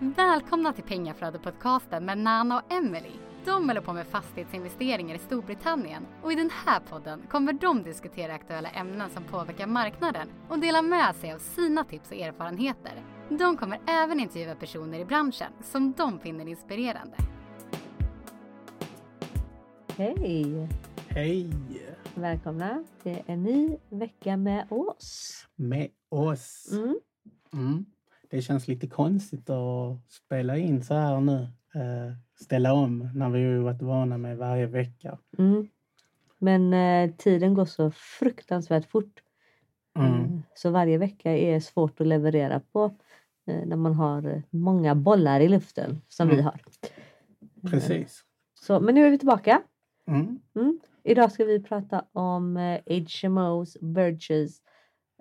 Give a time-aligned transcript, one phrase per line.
[0.00, 3.12] Välkomna till Pengaflödet-podcasten med Nana och Emily.
[3.44, 8.34] De håller på med fastighetsinvesteringar i Storbritannien och i den här podden kommer de diskutera
[8.34, 12.92] aktuella ämnen som påverkar marknaden och dela med sig av sina tips och erfarenheter.
[13.28, 17.16] De kommer även intervjua personer i branschen som de finner inspirerande.
[19.96, 20.68] Hej!
[21.08, 21.52] Hej!
[22.14, 25.46] Välkomna till en ny vecka med oss.
[25.56, 26.68] Med oss.
[26.72, 26.98] Mm.
[27.52, 27.84] Mm.
[28.30, 31.48] Det känns lite konstigt att spela in så här nu.
[31.74, 35.18] Eh, ställa om när vi har varit vana med varje vecka.
[35.38, 35.68] Mm.
[36.38, 39.22] Men eh, tiden går så fruktansvärt fort.
[39.98, 40.12] Mm.
[40.24, 42.84] Eh, så varje vecka är svårt att leverera på
[43.46, 46.44] eh, när man har eh, många bollar i luften som vi Mm.
[46.44, 46.60] har.
[47.70, 48.24] Precis.
[48.60, 49.62] Så, men nu är vi tillbaka.
[50.06, 50.38] Mm.
[50.56, 50.78] Mm.
[51.02, 54.60] Idag ska vi prata om eh, HMOs, Birches,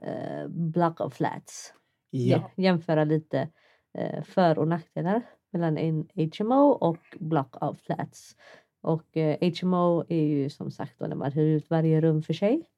[0.02, 1.74] eh, Block of Flats.
[2.10, 2.38] Ja.
[2.38, 3.50] Jä- Jämföra lite
[3.98, 5.22] eh, för och nackdelar
[5.52, 6.08] mellan en
[6.40, 8.36] HMO och Block of Flats.
[8.82, 12.34] Och eh, HMO är ju som sagt då när man hyr ut varje rum för
[12.34, 12.70] sig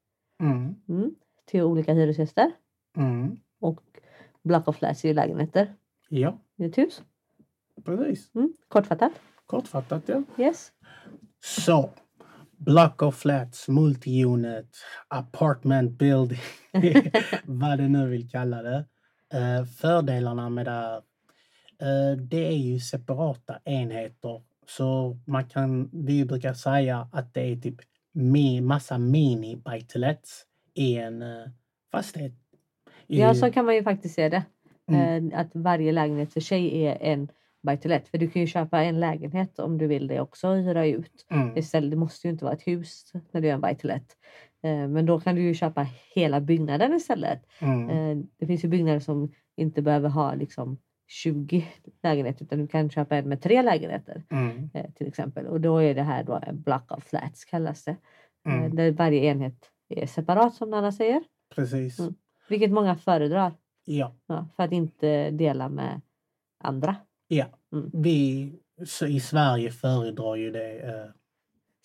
[0.41, 0.75] Mm.
[0.89, 2.51] mm, till olika hyresgäster.
[2.97, 3.37] Mm.
[3.59, 3.79] Och
[4.43, 5.73] Block of Flats är ju lägenheter
[6.09, 7.01] Ja, i ett hus.
[7.85, 8.35] precis.
[8.35, 8.53] Mm.
[8.67, 9.11] Kortfattat.
[9.45, 10.23] Kortfattat ja.
[10.37, 10.71] Yes.
[11.43, 11.89] Så.
[12.57, 14.69] Block of flats, multi-unit,
[15.07, 16.39] apartment building,
[17.45, 18.85] vad du nu vill kalla det.
[19.33, 20.97] Eh, fördelarna med det här,
[21.81, 24.41] eh, det är ju separata enheter.
[24.67, 29.81] Så man kan, vi brukar säga att det är typ mi, massa mini buy
[30.73, 31.45] i en eh,
[31.91, 32.33] fastighet.
[33.07, 34.43] I, Ja, så kan man ju faktiskt se det.
[34.91, 35.31] Mm.
[35.35, 37.29] Att varje lägenhet för sig är en
[37.83, 38.07] let.
[38.07, 41.25] För du kan ju köpa en lägenhet om du vill det också och hyra ut.
[41.31, 43.87] mm, Istället, det måste ju inte vara ett hus när du gör en buy to
[43.87, 44.03] let.
[44.03, 47.45] Eh, men då kan du ju köpa hela byggnaden istället.
[47.59, 51.67] mm, Eh, det finns ju byggnader som inte behöver ha liksom 20
[52.03, 55.47] lägenheter utan du kan köpa en med tre lägenheter mm, eh, till exempel.
[55.47, 57.95] Och då är det här då en block of flats kallas det.
[58.47, 61.23] Eh, mm, där varje enhet är separat som Nanna säger.
[61.55, 61.99] precis.
[61.99, 62.13] Mm.
[62.49, 63.53] Vilket många föredrar.
[63.85, 64.15] Ja.
[64.27, 66.01] Ja, för att inte dela med
[66.63, 66.95] andra.
[67.27, 67.89] Ja, Mm.
[67.93, 68.51] vi
[69.07, 71.05] i Sverige föredrar ju det eh,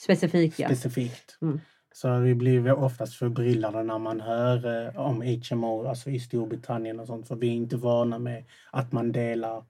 [0.00, 0.66] Specifikt ja.
[0.68, 1.38] specifikt.
[1.42, 1.60] Mm.
[1.96, 7.06] Så vi blir oftast förbryllade när man hör eh, om HMO, alltså i Storbritannien och
[7.06, 7.28] sånt.
[7.28, 9.64] För vi är inte vana med att man delar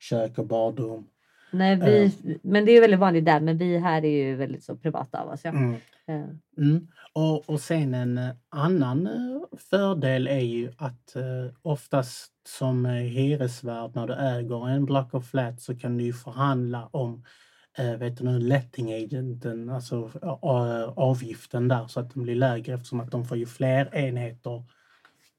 [0.00, 1.06] kök och badrum.
[1.50, 3.40] Nej, vi, Men det är väldigt vanligt där.
[3.40, 5.40] Men vi här är ju väldigt så privata av oss.
[5.44, 5.50] Ja.
[5.50, 5.74] Mm.
[6.06, 6.24] Eh,
[6.58, 6.88] Mm.
[7.12, 12.92] Och, och sen en eh, annan eh, fördel är ju att eh, oftast som eh,
[12.92, 17.20] hyresvärd när du äger en block of flat så kan du ju förhandla om eh,
[17.78, 23.00] vet du nu, letting agenten, alltså eh, avgiften där så att den blir lägre eftersom
[23.00, 24.62] att de får ju fler enheter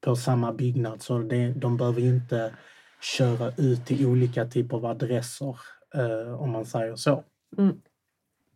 [0.02, 2.52] på samma byggnad så det, de behöver inte
[3.02, 5.58] köra ut till olika typer av adresser
[5.96, 7.24] eh, om man säger så.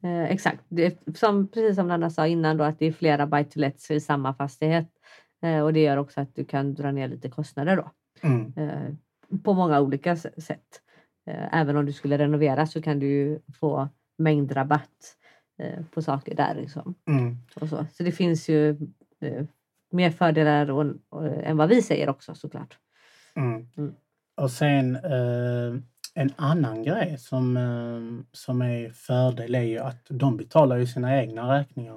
[0.03, 0.63] eh, exakt.
[0.69, 3.91] Det, som, precis som Nanna sa innan då att det är flera buy to lets
[3.91, 4.87] i samma fastighet.
[5.41, 7.91] Eh, och det gör också att du kan dra ner lite kostnader då.
[8.21, 8.53] Mm.
[8.57, 8.93] Eh,
[9.43, 10.81] på många olika sätt.
[11.25, 15.17] Eh, även om du skulle renovera så kan du få mängdrabatt
[15.59, 16.55] eh, på saker där.
[16.55, 16.95] Liksom.
[17.07, 17.37] Mm.
[17.55, 17.85] Och så.
[17.93, 18.69] så det finns ju
[19.21, 19.45] eh,
[19.91, 22.77] mer fördelar och, och, än vad vi säger också såklart.
[23.35, 23.67] Mm.
[23.77, 23.93] Mm.
[24.35, 25.81] Och sen eh,
[26.15, 31.21] en annan grej som, eh, som är fördel är ju att de betalar ju sina
[31.21, 31.93] egna räkningar.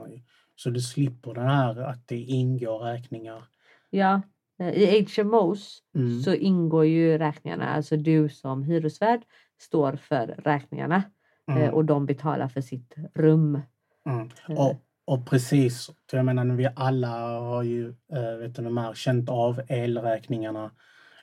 [0.57, 3.45] Så du slipper den här att det ingår räkningar.
[3.91, 4.23] Ja,
[4.61, 6.21] I HMOs Mm.
[6.21, 9.21] så ingår ju räkningarna, alltså du som hyresvärd
[9.61, 11.03] står för räkningarna
[11.49, 11.75] eh, Mm.
[11.75, 13.61] och de betalar för sitt rum.
[14.09, 14.31] Mm.
[14.49, 14.75] Eh, Och,
[15.05, 17.09] och precis, jag menar vi alla
[17.39, 20.71] har ju eh, vet du, de här, känt av elräkningarna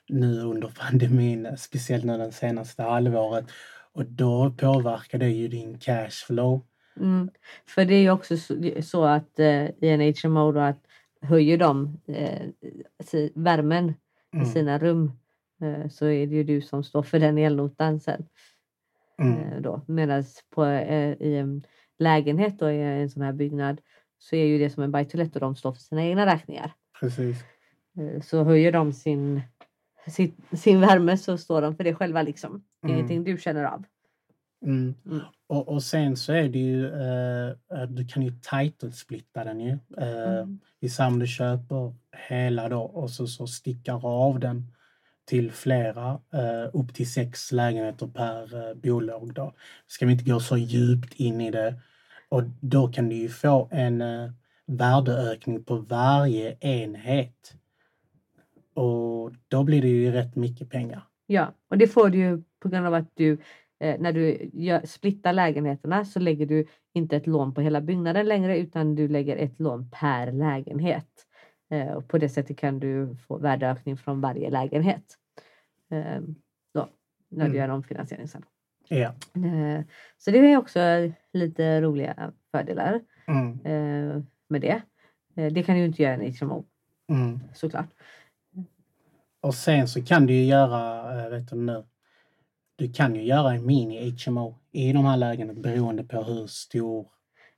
[0.08, 3.44] nu under pandemin, speciellt nu den senaste halvåret.
[3.92, 6.60] Och då påverkar det ju din cashflow.
[7.00, 7.30] Mm.
[7.66, 10.80] För det är ju också så, så att eh, i en HMO då att
[11.24, 12.48] höjer de eh,
[13.34, 14.46] värmen i Mm.
[14.46, 15.12] sina rum
[15.62, 18.26] eh, så är det ju du som står för den elnotan sen.
[19.18, 19.38] Mm.
[19.38, 19.80] Eh, då.
[19.86, 21.62] Medan på, eh, i en
[21.98, 23.80] lägenhet då, i en sån här byggnad
[24.18, 26.26] så är ju det som en buy to let och de står för sina egna
[26.26, 26.72] räkningar.
[27.00, 27.44] Precis.
[27.98, 29.40] Eh, Så höjer de sin,
[30.06, 32.64] sin, sin värme så står de för det själva liksom.
[32.82, 32.96] Mm.
[32.96, 33.84] Ingenting du känner av.
[34.64, 34.94] Mm.
[35.06, 35.20] Mm.
[35.46, 39.78] Och, och sen så är det ju, eh, eh, du kan ju title-splitta den ju.
[39.98, 40.46] Eh,
[40.80, 41.18] Mm.
[41.18, 41.94] Du köper
[42.28, 44.72] hela då och så, så stickar av den
[45.24, 49.54] till flera, eh, upp till sex lägenheter per eh, bolag då.
[49.86, 51.74] Ska vi inte gå så djupt in i det.
[52.28, 54.30] Och då kan du ju få en eh,
[54.66, 57.54] värdeökning på varje enhet.
[58.74, 61.02] Och då blir det ju rätt mycket pengar.
[61.26, 63.38] Ja, och det får du ju på grund av att du
[63.98, 68.58] när du gör, splittar lägenheterna så lägger du inte ett lån på hela byggnaden längre
[68.58, 71.26] utan du lägger ett lån per lägenhet.
[71.70, 75.04] Eh, och på det sättet kan du få värdeökning från varje lägenhet.
[75.90, 76.20] Eh,
[76.74, 76.88] då,
[77.28, 77.56] när du Mm.
[77.56, 78.44] gör omfinansiering sen.
[78.88, 79.14] Ja.
[79.34, 79.80] Eh,
[80.18, 80.80] så det är också
[81.32, 83.50] lite roliga fördelar Mm.
[83.64, 84.82] eh, med det.
[85.36, 86.64] Eh, det kan du ju inte göra i HMO
[87.08, 87.40] Mm.
[87.54, 87.88] såklart.
[89.40, 91.84] Och sen så kan du ju göra, vet du nu,
[92.76, 97.06] du kan ju göra en mini-HMO i de här lägena beroende på hur stor.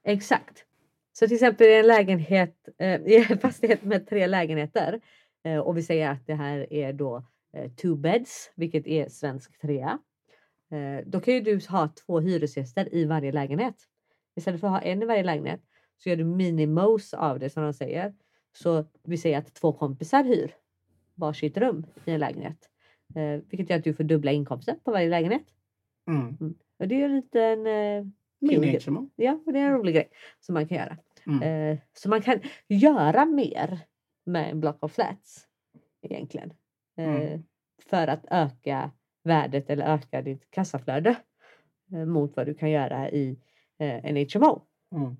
[0.05, 0.65] Exakt.
[1.13, 5.01] Så till exempel i en lägenhet, eh, fastighet med tre lägenheter
[5.45, 7.25] eh, och vi säger att det här är då
[7.57, 9.99] eh, two beds, vilket är svensk trea.
[10.71, 13.75] Eh, då kan ju du ha två hyresgäster i varje lägenhet.
[14.37, 15.61] Istället för att ha en i varje lägenhet
[15.99, 18.15] så gör du minimos av det som de säger.
[18.53, 20.55] Så vi säger att två kompisar hyr
[21.15, 22.71] varsitt rum i en lägenhet.
[23.15, 25.45] Eh, vilket gör att du får dubbla inkomster på varje lägenhet.
[26.09, 26.55] Mm.
[26.79, 28.05] Och det är en liten eh.
[29.17, 30.09] Ja, och det är en rolig grej
[30.41, 30.97] som man kan göra.
[31.27, 31.43] Mm.
[31.73, 33.81] Eh, så man kan göra mer
[34.27, 35.47] med en block of flats
[36.03, 36.53] egentligen.
[36.99, 37.43] Eh, Mm.
[37.91, 38.91] För att öka
[39.25, 41.17] värdet eller öka ditt kassaflöde
[41.93, 43.39] eh, mot vad du kan göra i
[43.79, 44.63] eh, en HMO.
[44.95, 45.17] Mm.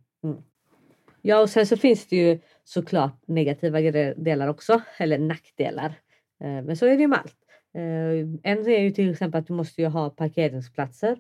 [1.23, 3.81] Ja, och sen så finns det ju såklart negativa
[4.17, 5.95] delar också, eller nackdelar.
[6.41, 7.46] Eh, Men så är det ju med allt.
[7.77, 11.19] Eh, En är ju till exempel att du måste ju ha parkeringsplatser.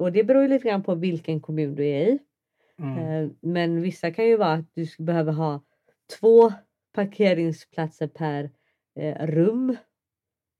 [0.00, 2.18] Och det beror ju lite grann på vilken kommun du är i.
[2.78, 2.98] Mm.
[2.98, 5.62] Eh, Men vissa kan ju vara att du behöver ha
[6.20, 6.52] två
[6.92, 8.50] parkeringsplatser per
[8.96, 9.76] eh, rum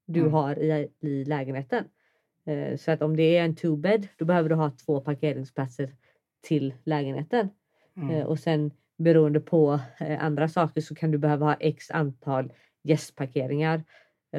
[0.07, 0.33] du Mm.
[0.33, 1.85] har i, i lägenheten.
[2.77, 5.95] Så att om det är en two bed då behöver du ha två parkeringsplatser
[6.41, 7.49] till lägenheten.
[7.97, 8.27] Mm.
[8.27, 9.81] Och sen beroende på
[10.19, 12.53] andra saker så kan du behöva ha x antal
[12.83, 13.85] gästparkeringar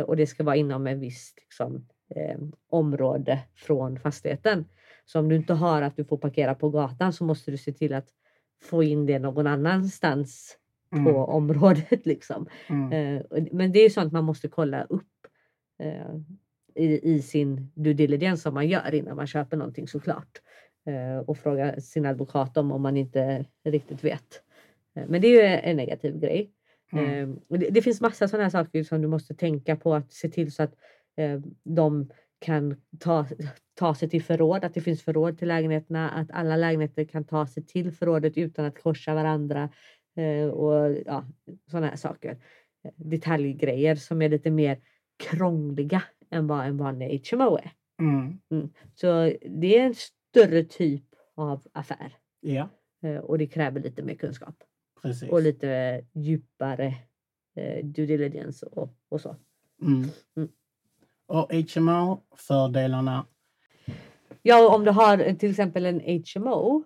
[0.02, 2.38] och det ska vara inom en viss liksom, eh,
[2.70, 4.66] område från fastigheten.
[5.06, 7.72] Så om du inte har att du får parkera på gatan så måste du se
[7.74, 8.08] till att
[8.64, 10.58] få in det någon annanstans
[10.94, 11.06] Mm.
[11.06, 12.06] på området.
[12.06, 12.48] Liksom.
[12.70, 12.92] Mm.
[12.92, 15.28] Eh, Men det är sånt man måste kolla upp
[15.80, 16.16] eh,
[16.76, 20.42] i, i sin due diligence som man gör innan man köper någonting såklart.
[20.88, 24.42] Eh, och fråga sin advokat om om man inte riktigt vet.
[24.96, 26.52] Eh, men det är ju en negativ grej.
[26.96, 27.32] Mm.
[27.32, 30.14] Eh, och det, det finns massa sådana här saker som du måste tänka på att
[30.14, 30.76] se till så att
[31.18, 32.10] eh, de
[32.40, 33.26] kan ta,
[33.74, 37.48] ta sig till förråd, att det finns förråd till lägenheterna, att alla lägenheter kan ta
[37.48, 39.70] sig till förrådet utan att korsa varandra
[40.16, 41.26] eh, och ja,
[41.72, 42.38] sådana här saker.
[42.96, 44.80] Detaljgrejer som är lite mer
[45.18, 47.72] krångliga än vad en vanlig HMO är.
[48.00, 48.70] Mm.
[48.96, 51.06] Så det är en större typ
[51.36, 52.70] av affär Ja,
[53.04, 54.56] eh, och det kräver lite mer kunskap
[55.06, 55.30] precis.
[55.30, 56.94] och lite djupare
[57.56, 59.36] eh, due diligence och, och så.
[59.82, 60.10] Mm.
[60.38, 60.50] Mm.
[61.28, 63.26] Och HMO, fördelarna.
[64.42, 66.00] Ja, om du har eh, till exempel en
[66.36, 66.84] HMO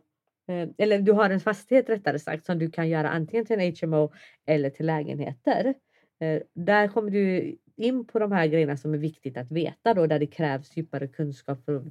[0.48, 3.74] eh, eller du har en fastighet rättare sagt som du kan göra antingen till en
[3.82, 4.12] HMO
[4.46, 5.74] eller till lägenheter.
[6.20, 10.08] Eh, Där kommer du in på de här grejerna som är viktigt att veta då
[10.08, 11.84] där det krävs djupare kunskap för att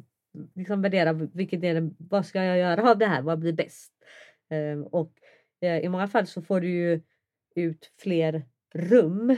[0.54, 3.92] liksom värdera vilket är vad ska jag göra av det här, vad blir bäst?
[4.50, 5.27] Eh, Och eh,
[5.60, 7.00] Eh, i många fall så får du ju
[7.54, 8.42] ut fler
[8.74, 9.36] rum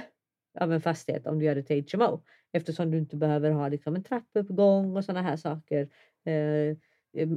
[0.61, 2.23] av en fastighet om du gör det till HMO
[2.53, 5.89] eftersom du inte behöver ha liksom en trappuppgång och sådana här saker.
[6.25, 6.77] Eh,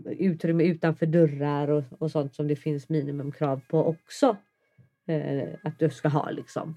[0.05, 4.37] utrymme utanför dörrar och, och sånt som det finns minimumkrav på också
[5.07, 6.29] eh, att du ska ha.
[6.29, 6.75] Liksom.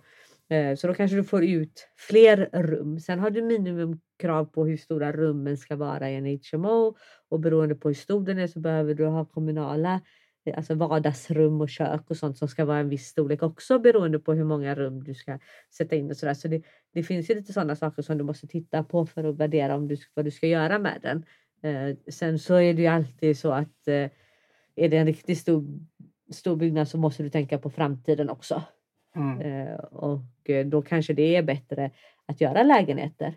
[0.48, 3.00] Eh, så då kanske du får ut fler rum.
[3.00, 6.96] Sen har du minimumkrav på hur stora rummen ska vara i en HMO
[7.28, 10.00] och beroende på hur stor den är så behöver du ha kommunala eh,
[10.52, 14.32] alltså vardagsrum och kök och sånt som ska vara en viss storlek också beroende på
[14.32, 15.38] hur många rum du ska
[15.70, 16.34] sätta in och sådär.
[16.34, 16.62] Så det,
[16.92, 19.88] det finns ju lite sådana saker som du måste titta på för att värdera om
[19.88, 21.24] du, vad du ska göra med den.
[21.62, 24.10] Eh, sen så är det ju alltid så att eh,
[24.76, 25.64] är det en riktigt stor,
[26.30, 28.62] stor byggnad så måste du tänka på framtiden också.
[29.16, 29.40] Mm.
[29.40, 31.90] Eh, och eh, då kanske det är bättre
[32.26, 33.34] att göra lägenheter.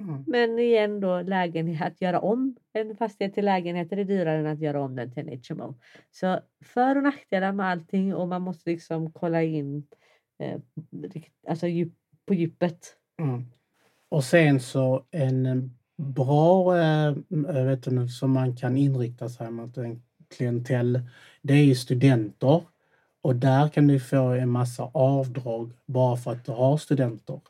[0.00, 0.24] Mm.
[0.26, 4.60] Men igen då lägenhet, att göra om en fastighet till lägenheter är dyrare än att
[4.60, 5.74] göra om den till en HMO.
[6.10, 9.86] Så för och nackdelar med allting och man måste liksom kolla in
[10.38, 10.60] eh,
[11.48, 11.92] alltså djup,
[12.26, 12.96] på djupet.
[13.18, 13.44] Mm.
[14.08, 17.14] Och sen så en bra, eh,
[17.64, 20.02] vet inte, som man kan inrikta sig mot en
[20.36, 21.00] klientell,
[21.42, 22.62] det är ju studenter.
[23.22, 27.40] Och där kan du få en massa avdrag bara för att du har studenter.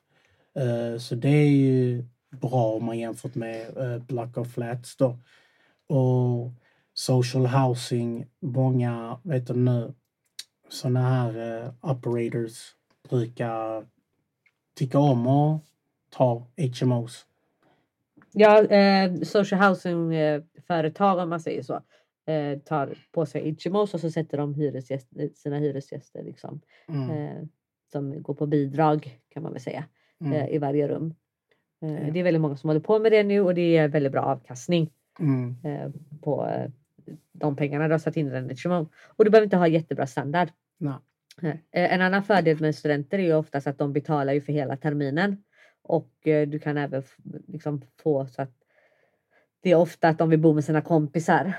[0.55, 5.19] Eh, Så det är ju bra om man jämfört med eh, Block of Flats då.
[5.87, 6.51] Och
[6.95, 9.95] social housing, många, vet du nu,
[10.69, 12.75] sådana här eh, operators
[13.11, 13.87] brukar
[14.75, 15.61] tycka om att
[16.11, 16.47] ta
[16.81, 17.27] HMOs.
[18.33, 21.75] Ja, eh, social housing eh, företag om man säger så
[22.27, 27.11] eh, tar på sig HMOs och så sätter de hyresgäst, sina hyresgäster liksom, Mm.
[27.11, 27.43] eh,
[27.93, 29.85] som går på bidrag kan man väl säga
[30.21, 30.49] Mm.
[30.49, 31.15] i varje rum.
[31.83, 32.13] Eh, Ja.
[32.13, 34.23] Det är väldigt många som håller på med det nu och det är väldigt bra
[34.23, 35.57] avkastning Mm.
[35.65, 35.91] eh,
[36.23, 36.71] på eh,
[37.33, 38.89] de pengarna du har satt in i en HMO.
[39.07, 40.49] Och du behöver inte ha jättebra standard.
[41.41, 41.65] Nej.
[41.71, 45.43] En annan fördel med studenter är ju oftast att de betalar ju för hela terminen
[45.83, 47.03] och du kan även
[47.47, 48.53] liksom få så att
[49.61, 51.53] det är ofta att de vill bo med sina kompisar.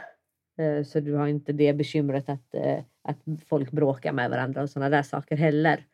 [0.86, 2.56] Så du har inte det bekymret att,
[3.01, 5.86] att folk bråkar med varandra och sådana där saker heller.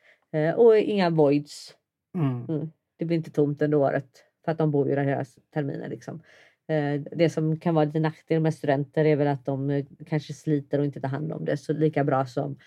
[0.56, 1.76] Och inga voids.
[2.16, 2.72] Mm.
[2.98, 5.90] Det blir inte tomt under året för att de bor ju där hela terminen.
[5.90, 6.22] Liksom.
[6.68, 10.34] Eh, Det som kan vara lite nackdel med studenter är väl att de eh, kanske
[10.34, 12.58] sliter och inte tar hand om det så lika bra som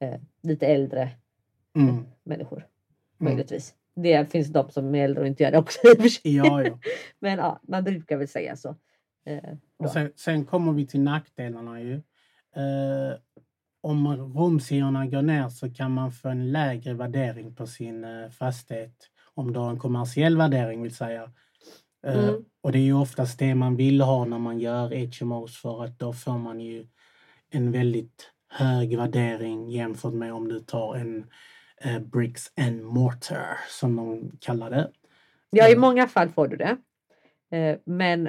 [0.00, 1.10] eh, lite äldre
[1.76, 2.04] Mm.
[2.24, 2.56] människor.
[2.58, 2.68] Mm.
[3.18, 3.74] Möjligtvis.
[3.94, 5.78] Det finns de som är äldre och inte gör det också.
[5.88, 6.36] i och för sig.
[6.36, 6.78] Ja, ja.
[7.18, 8.76] Men ja, man brukar väl säga så.
[9.76, 11.94] Och sen, sen kommer vi till nackdelarna ju.
[12.56, 13.14] Eh,
[13.80, 18.94] om rumshyrorna går ner så kan man få en lägre värdering på sin fastighet.
[19.38, 21.30] Om du har en kommersiell värdering vill säga.
[22.06, 22.44] Eh, Mm.
[22.60, 25.98] Och det är ju oftast det man vill ha när man gör HMOs för att
[25.98, 26.86] då får man ju
[27.50, 31.26] en väldigt hög värdering jämfört med om du tar en
[31.84, 34.90] eh, bricks and mortar som de kallar det.
[35.50, 35.80] Ja, i Mm.
[35.80, 36.76] många fall får du det.
[37.56, 38.28] Eh, men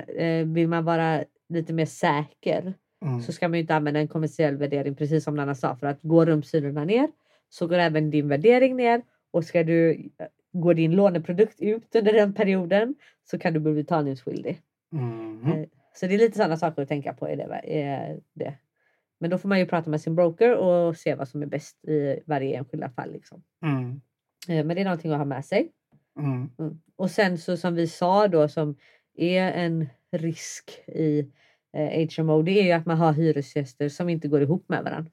[0.54, 2.74] vill man vara lite mer säker
[3.06, 3.22] Mm.
[3.22, 5.76] så ska man ju inte använda en kommersiell värdering precis som Nanna sa.
[5.76, 7.08] För att går rumshyrorna ner
[7.50, 9.02] så går även din värdering ner
[9.32, 10.10] och ska du
[10.52, 14.62] går din låneprodukt ut under den perioden så kan du bli betalningsskyldig.
[14.92, 15.48] Mhm.
[15.48, 17.28] Eh, Så det är lite sådana saker att tänka på.
[17.28, 18.54] Är det, är det.
[19.20, 21.86] Men då får man ju prata med sin broker och se vad som är bäst
[21.86, 23.12] i varje enskilda fall.
[23.12, 23.44] Liksom.
[23.64, 24.02] Mm.
[24.50, 25.72] Eh, Men det är någonting att ha med sig.
[26.20, 26.50] Mm.
[26.60, 26.80] Mm.
[26.96, 28.76] Och sen så som vi sa då som
[29.18, 31.32] är en risk i
[31.74, 35.12] eh, HMO det är ju att man har hyresgäster som inte går ihop med varandra.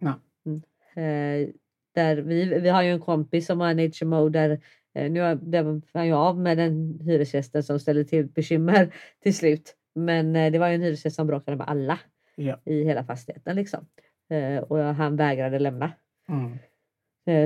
[0.00, 0.14] Nej.
[0.46, 0.62] Mm.
[0.96, 1.48] Eh,
[1.96, 4.50] där vi, vi har ju en kompis som har en HMO där
[4.94, 9.76] eh, nu där var ju av med den hyresgästen som ställde till bekymmer till slut.
[9.94, 11.98] Men eh, det var ju en hyresgäst som bråkade med alla
[12.36, 12.60] Ja.
[12.64, 13.86] i hela fastigheten liksom.
[14.30, 15.92] Eh, och han vägrade lämna.
[16.28, 16.58] Mm.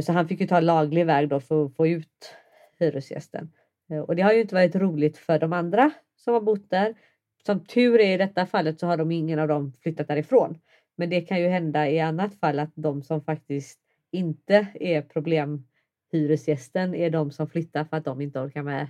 [0.03, 2.35] Så han fick ju ta laglig väg då för att få ut
[2.79, 3.53] hyresgästen.
[4.07, 6.95] Och det har ju inte varit roligt för de andra som har bott där.
[7.47, 10.59] Som tur är i detta fallet så har de ingen av dem flyttat därifrån.
[10.97, 13.81] Men det kan ju hända i annat fall att de som faktiskt
[14.13, 18.89] inte är problemhyresgästen är de som flyttar för att de inte orkar med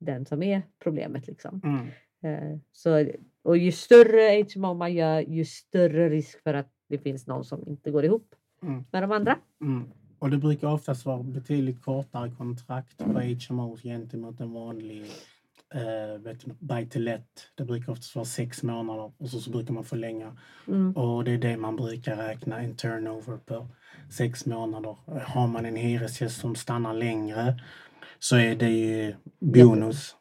[0.00, 1.26] den som är problemet.
[1.26, 1.60] Liksom.
[1.64, 1.86] Mm.
[2.22, 3.06] Eh, Så,
[3.42, 7.68] och ju större HMO man gör ju större risk för att det finns någon som
[7.68, 8.84] inte går ihop Mm.
[8.92, 9.38] med de andra.
[9.60, 9.84] Mm.
[10.18, 15.04] Och det brukar oftast vara betydligt kortare kontrakt på HMOs gentemot en vanlig
[15.74, 17.26] eh, vet du, buy to let.
[17.54, 20.36] Det brukar oftast vara sex månader och så, så brukar man förlänga.
[20.68, 20.96] Mm.
[20.96, 23.68] Och det är det man brukar räkna en turnover på.
[24.10, 24.96] Sex månader.
[25.26, 27.60] Har man en hyresgäst som stannar längre
[28.18, 30.16] så är det ju bonus.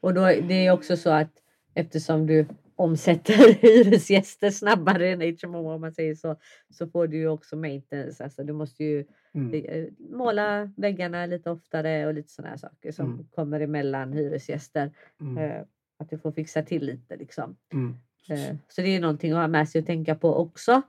[0.00, 1.30] Och då, det är också så att
[1.74, 2.46] eftersom du
[2.82, 6.36] omsätter hyresgäster snabbare än HMO om man säger så,
[6.70, 8.24] så får du ju också maintenance.
[8.24, 9.64] Alltså du måste ju Mm.
[9.64, 13.26] eh, måla väggarna lite oftare och lite sådana saker som Mm.
[13.34, 14.90] kommer emellan hyresgäster.
[15.20, 15.38] Mm.
[15.38, 15.62] Eh,
[15.98, 17.56] att du får fixa till lite liksom.
[17.72, 17.94] Mm.
[18.30, 20.82] Eh, Så det är någonting att ha med sig och tänka på också.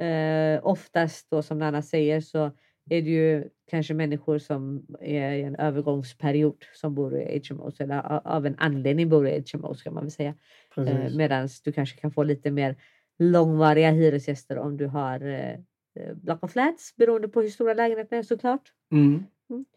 [0.00, 2.50] Eh, oftast då som Nanna säger så
[2.90, 8.28] är det ju kanske människor som är i en övergångsperiod som bor i HMOs eller
[8.28, 10.34] av en anledning bor i HMOs kan man väl säga.
[10.76, 11.16] Eh.
[11.16, 12.76] Medan du kanske kan få lite mer
[13.18, 15.52] långvariga hyresgäster om du har eh,
[15.94, 18.72] eh, block of flats beroende på hur stora lägenheterna är såklart.
[18.92, 19.24] Mm.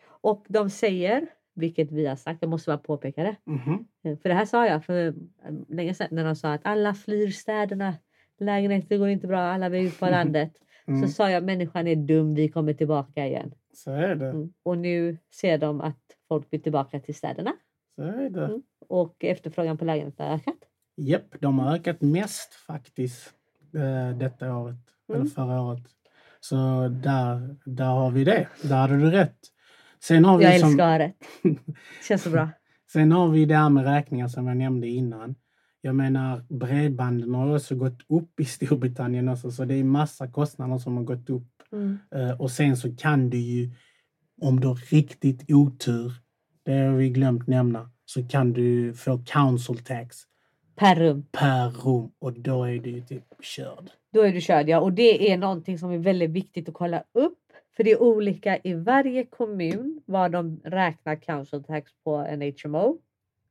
[0.06, 3.36] Och de säger, vilket vi har sagt, jag måste bara påpeka det.
[4.04, 5.14] Eh, För det här sa jag för eh,
[5.70, 7.94] länge sedan när de sa att alla flyr städerna.
[8.40, 10.52] Lägenheter går inte bra, alla vill ut på landet.
[10.90, 11.08] Mm.
[11.08, 13.52] Så sa jag människan är dum, vi kommer tillbaka igen.
[13.74, 14.30] Så är det.
[14.30, 14.54] Mm.
[14.64, 17.54] Och nu ser de att folk vill tillbaka till städerna
[17.96, 18.46] Så är det.
[18.46, 18.62] Mm.
[18.88, 20.56] och efterfrågan på lägenheter har ökat.
[20.98, 23.34] Japp, de har ökat mest faktiskt
[23.76, 24.76] eh, detta året.
[25.10, 25.30] Eller Mm.
[25.30, 25.84] förra året.
[26.40, 26.56] Så
[27.04, 28.48] där, där har vi det.
[28.64, 29.38] Där hade du rätt.
[30.04, 31.18] Sen har vi, Jag som, älskar att ha rätt.
[32.08, 32.50] Känns så bra.
[32.92, 35.36] sen har vi det här med räkningar som jag nämnde innan.
[35.82, 40.78] Jag menar bredbanden har också gått upp i Storbritannien också så det är massa kostnader
[40.78, 41.48] som har gått upp.
[41.72, 41.98] Mm.
[42.16, 43.70] Eh, och sen så kan du ju,
[44.42, 46.12] om du har riktigt otur,
[46.64, 50.18] det har vi glömt nämna, så kan du få council tax
[50.76, 51.26] Per rum.
[51.32, 53.90] per rum och då är du ju typ körd.
[54.14, 54.80] Då är du körd ja.
[54.80, 57.38] Och det är någonting som är väldigt viktigt att kolla upp.
[57.78, 62.98] För det är olika i varje kommun vad de räknar council tax på en HMO.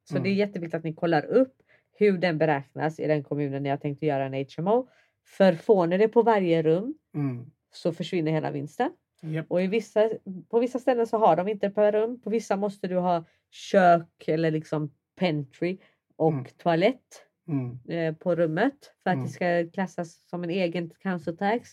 [0.09, 0.37] Så det är Mm.
[0.39, 1.55] jätteviktigt att ni kollar upp
[1.99, 4.89] hur den beräknas i den kommunen ni har tänkt att göra en HMO.
[5.27, 7.51] För får ni det på varje rum Mm.
[7.73, 8.91] så försvinner hela vinsten.
[9.23, 9.47] Japp.
[9.49, 10.11] Och i vissa,
[10.51, 12.21] på vissa ställen så har de inte per rum.
[12.21, 14.91] På vissa måste du ha kök eller liksom
[15.21, 15.79] pantry
[16.17, 16.45] och Mm.
[16.45, 17.79] toalett Mm.
[17.89, 19.27] eh, på rummet för att Mm.
[19.27, 21.71] det ska klassas som en egen council tax.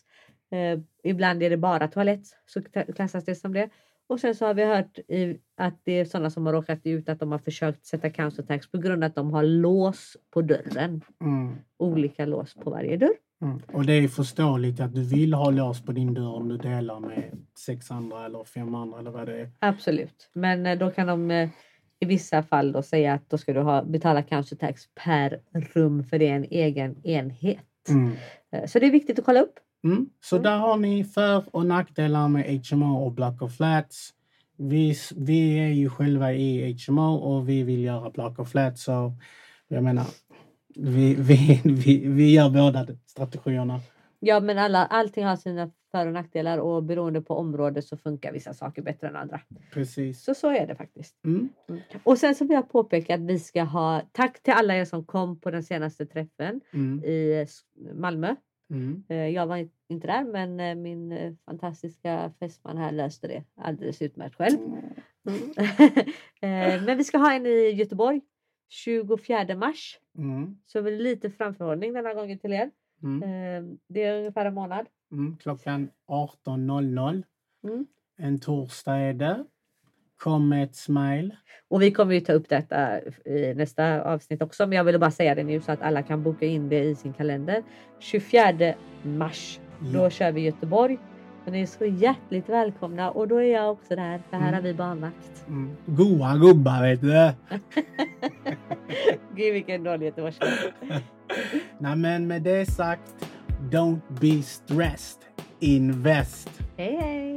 [0.51, 2.61] Eh, ibland är det bara toalett så
[2.95, 3.69] klassas det som det.
[4.07, 7.09] Och sen så har vi hört i, att det är sådana som har råkat ut
[7.09, 10.41] att de har försökt sätta council tax på grund av att de har lås på
[10.41, 11.01] dörren.
[11.21, 11.55] Mm.
[11.77, 13.15] Olika lås på varje dörr.
[13.41, 13.61] Mm.
[13.73, 16.99] Och det är förståeligt att du vill ha lås på din dörr om du delar
[16.99, 17.23] med
[17.65, 19.51] sex andra eller fem andra eller vad det är.
[19.59, 21.49] Absolut, men eh, då kan de eh,
[21.99, 25.39] i vissa fall då säga att då ska du ha, betala council tax per
[25.73, 27.89] rum för det är en egen enhet.
[27.89, 28.11] Mm.
[28.51, 29.59] Eh, Så det är viktigt att kolla upp.
[29.85, 30.09] Mm.
[30.21, 30.43] Så Mm.
[30.43, 34.09] där har ni för och nackdelar med HMO och Block of Flats.
[34.57, 38.83] Vi, vi är ju själva i HMO och vi vill göra Block of Flats.
[38.83, 39.13] Så
[39.67, 40.05] jag menar,
[40.75, 43.79] vi, vi, vi, vi gör båda strategierna.
[44.19, 48.31] Ja, men alla, allting har sina för och nackdelar och beroende på område så funkar
[48.33, 49.41] vissa saker bättre än andra.
[49.73, 50.23] Precis.
[50.23, 51.15] Så så är det faktiskt.
[51.25, 51.49] Mm.
[52.03, 55.51] Och sen som har påpekat, vi ska ha tack till alla er som kom på
[55.51, 57.03] den senaste träffen Mm.
[57.03, 57.45] i
[57.93, 58.35] Malmö.
[58.69, 59.03] Mm.
[59.09, 63.43] Eh, Jag var in- inte där, men eh, min eh, fantastiska fästman här löste det
[63.55, 64.57] alldeles utmärkt själv.
[64.59, 64.85] Mm.
[66.85, 68.21] Men vi ska ha en i Göteborg
[68.69, 69.99] 24 mars.
[70.17, 70.57] Mm.
[70.65, 72.71] Så väl lite framförhållning denna gången till er.
[73.03, 73.77] Mm.
[73.87, 74.85] Det är ungefär en månad.
[75.11, 75.37] Mm.
[75.37, 77.23] Klockan 18.00.
[77.63, 77.85] Mm.
[78.17, 79.45] En torsdag är det.
[80.17, 81.35] Kom med ett smile.
[81.69, 85.11] Och vi kommer ju ta upp detta i nästa avsnitt också, men jag ville bara
[85.11, 87.63] säga det nu så att alla kan boka in det i sin kalender.
[87.99, 90.09] 24 mars, då Ja.
[90.09, 90.97] kör vi Göteborg.
[91.45, 94.53] Och ni är så hjärtligt välkomna och då är jag också där, för här Mm.
[94.53, 95.45] har vi barnvakt.
[95.47, 95.75] Mm.
[95.85, 97.31] Goa gubbar vet du.
[99.35, 100.45] Gud vilken dålig göteborgska.
[101.79, 103.27] Nej men med det sagt,
[103.71, 105.21] don't be stressed.
[105.59, 106.49] Invest.
[106.77, 107.34] Hej hej!